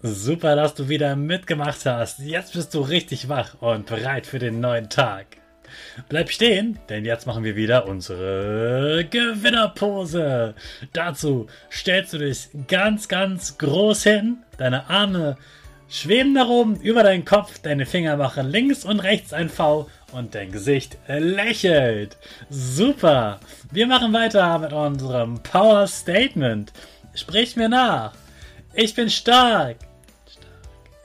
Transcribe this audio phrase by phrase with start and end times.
[0.00, 2.20] Super, dass du wieder mitgemacht hast.
[2.20, 5.26] Jetzt bist du richtig wach und bereit für den neuen Tag.
[6.08, 10.54] Bleib stehen, denn jetzt machen wir wieder unsere Gewinnerpose.
[10.92, 15.36] Dazu stellst du dich ganz, ganz groß hin, deine Arme
[15.88, 20.32] schweben nach oben über deinen Kopf, deine Finger machen links und rechts ein V und
[20.32, 22.16] dein Gesicht lächelt.
[22.50, 23.40] Super.
[23.72, 26.72] Wir machen weiter mit unserem Power Statement.
[27.14, 28.12] Sprich mir nach.
[28.74, 29.87] Ich bin stark.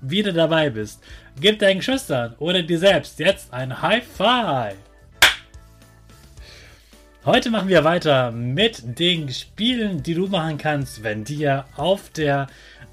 [0.00, 1.02] wieder dabei bist.
[1.40, 4.76] Gib deinen Geschwistern oder dir selbst jetzt ein High Five.
[7.24, 12.46] Heute machen wir weiter mit den Spielen, die du machen kannst, wenn dir auf der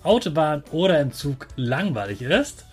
[0.04, 2.66] Autobahn oder im Zug langweilig ist.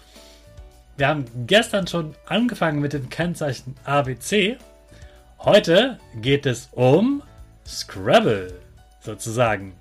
[0.96, 4.58] Wir haben gestern schon angefangen mit dem Kennzeichen ABC.
[5.38, 7.22] Heute geht es um
[7.66, 8.52] Scrabble
[9.00, 9.74] sozusagen.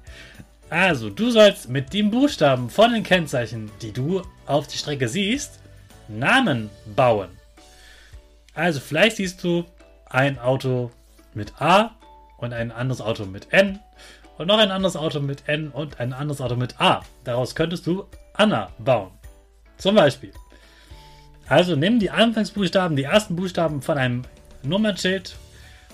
[0.72, 5.60] Also, du sollst mit den Buchstaben von den Kennzeichen, die du auf die Strecke siehst,
[6.08, 7.28] Namen bauen.
[8.54, 9.66] Also, vielleicht siehst du
[10.06, 10.90] ein Auto
[11.34, 11.92] mit A
[12.38, 13.80] und ein anderes Auto mit N
[14.38, 17.04] und noch ein anderes Auto mit N und ein anderes Auto mit A.
[17.26, 19.12] Daraus könntest du Anna bauen.
[19.76, 20.32] Zum Beispiel.
[21.50, 24.22] Also nimm die Anfangsbuchstaben, die ersten Buchstaben von einem
[24.64, 25.36] Nummernschild,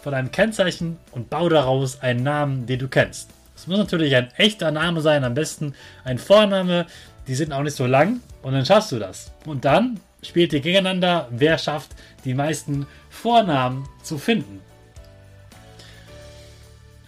[0.04, 3.34] von einem Kennzeichen und bau daraus einen Namen, den du kennst.
[3.58, 5.74] Es muss natürlich ein echter Name sein, am besten
[6.04, 6.86] ein Vorname.
[7.28, 9.32] Die sind auch nicht so lang und dann schaffst du das.
[9.46, 11.92] Und dann spielt ihr gegeneinander, wer schafft,
[12.24, 14.62] die meisten Vornamen zu finden.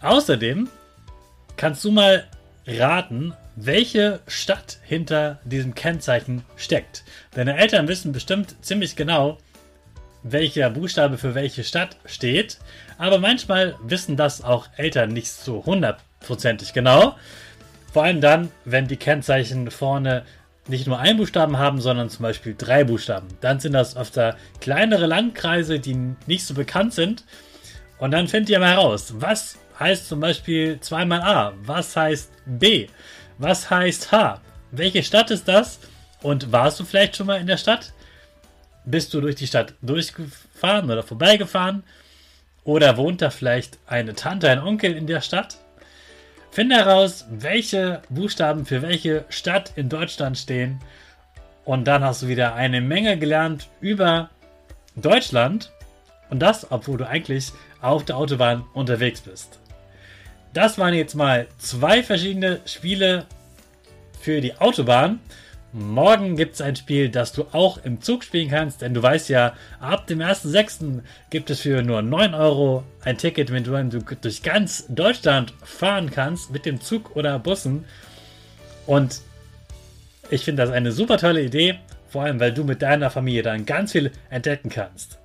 [0.01, 0.69] Außerdem
[1.55, 2.25] kannst du mal
[2.65, 7.03] raten, welche Stadt hinter diesem Kennzeichen steckt.
[7.35, 9.37] Deine Eltern wissen bestimmt ziemlich genau,
[10.23, 12.57] welcher Buchstabe für welche Stadt steht,
[12.97, 17.15] aber manchmal wissen das auch Eltern nicht so 100% hundertprozentig genau.
[17.91, 20.23] Vor allem dann, wenn die Kennzeichen vorne
[20.67, 23.27] nicht nur einen Buchstaben haben, sondern zum Beispiel drei Buchstaben.
[23.41, 27.23] Dann sind das öfter kleinere Landkreise, die nicht so bekannt sind.
[27.97, 31.53] Und dann findet ihr mal heraus, was heißt zum Beispiel zweimal A?
[31.63, 32.87] Was heißt B?
[33.39, 34.41] Was heißt H?
[34.71, 35.79] Welche Stadt ist das?
[36.21, 37.93] Und warst du vielleicht schon mal in der Stadt?
[38.85, 41.83] Bist du durch die Stadt durchgefahren oder vorbeigefahren?
[42.63, 45.57] Oder wohnt da vielleicht eine Tante, ein Onkel in der Stadt?
[46.51, 50.79] Finde heraus, welche Buchstaben für welche Stadt in Deutschland stehen.
[51.63, 54.29] Und dann hast du wieder eine Menge gelernt über
[54.95, 55.71] Deutschland.
[56.29, 57.51] Und das, obwohl du eigentlich
[57.81, 59.59] auf der Autobahn unterwegs bist.
[60.53, 63.25] Das waren jetzt mal zwei verschiedene Spiele
[64.19, 65.19] für die Autobahn.
[65.71, 69.29] Morgen gibt es ein Spiel, das du auch im Zug spielen kannst, denn du weißt
[69.29, 71.01] ja, ab dem 1.6.
[71.29, 76.49] gibt es für nur 9 Euro ein Ticket, wenn du durch ganz Deutschland fahren kannst
[76.49, 77.85] mit dem Zug oder Bussen.
[78.87, 79.21] Und
[80.31, 81.77] ich finde das eine super tolle Idee,
[82.07, 85.19] vor allem weil du mit deiner Familie dann ganz viel entdecken kannst.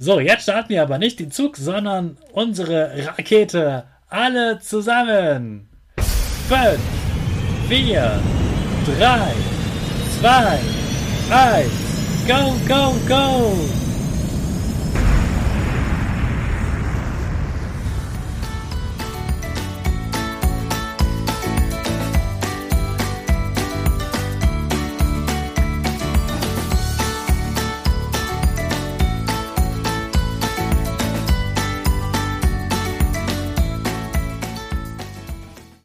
[0.00, 3.84] So, jetzt starten wir aber nicht den Zug, sondern unsere Rakete.
[4.08, 5.68] Alle zusammen.
[6.48, 6.78] 5,
[7.68, 8.20] 4,
[8.98, 9.53] 3,
[10.24, 12.26] 2, 1.
[12.26, 13.83] Go, go, go!